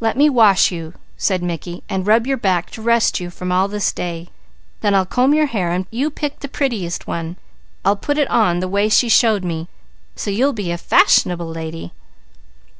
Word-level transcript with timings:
"Let 0.00 0.16
me 0.16 0.28
wash 0.28 0.72
you," 0.72 0.94
said 1.16 1.44
Mickey, 1.44 1.84
"and 1.88 2.04
rub 2.04 2.26
your 2.26 2.36
back 2.36 2.70
to 2.72 2.82
rest 2.82 3.20
you 3.20 3.30
from 3.30 3.52
all 3.52 3.68
this 3.68 3.92
day, 3.92 4.26
then 4.80 4.96
I'll 4.96 5.06
comb 5.06 5.32
your 5.32 5.46
hair 5.46 5.70
and 5.70 5.86
you 5.92 6.10
pick 6.10 6.40
the 6.40 6.48
prettiest 6.48 7.06
one. 7.06 7.36
I'll 7.84 7.94
put 7.94 8.18
it 8.18 8.28
on 8.28 8.58
the 8.58 8.66
way 8.66 8.88
she 8.88 9.08
showed 9.08 9.44
me, 9.44 9.68
so 10.16 10.28
you'll 10.28 10.54
be 10.54 10.72
a 10.72 10.76
fash'nable 10.76 11.54
lady." 11.54 11.92